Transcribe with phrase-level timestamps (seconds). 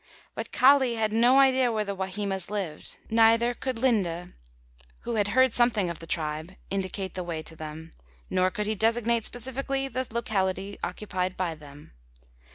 [0.33, 4.33] But Kali had no idea where the Wahimas lived; neither could Linde,
[5.01, 7.91] who had heard something of the tribe, indicate the way to them,
[8.27, 11.91] nor could he designate specifically the locality occupied by them.